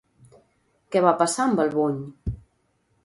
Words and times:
Què 0.95 1.03
va 1.07 1.13
passar 1.19 1.45
amb 1.45 1.61
el 1.67 1.71
bony? 1.77 2.01